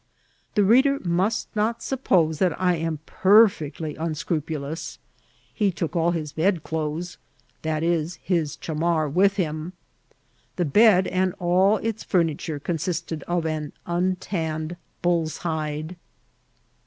The 0.55 0.63
reader 0.63 0.97
nrast 0.97 1.45
not 1.53 1.83
suppose 1.83 2.39
that 2.39 2.59
I 2.59 2.75
am 2.75 3.01
perfectly 3.05 3.93
unscrupnloas; 3.93 4.97
he 5.53 5.71
took 5.71 5.91
aU'his 5.91 6.33
bedclothes, 6.33 7.19
viz., 7.61 8.15
his 8.23 8.57
ohalnar, 8.57 9.13
vrith 9.13 9.33
him* 9.35 9.73
The 10.55 10.65
bed 10.65 11.05
and 11.05 11.35
all 11.37 11.77
its 11.77 12.03
ftimiture 12.03 12.63
consisted 12.63 13.21
of 13.27 13.45
an 13.45 13.73
untanned 13.85 14.75
bull's 15.03 15.37
hide. 15.45 15.95